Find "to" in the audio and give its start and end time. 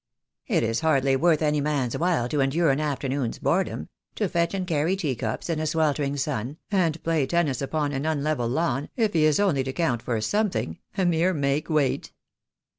2.29-2.41, 4.15-4.27, 9.63-9.71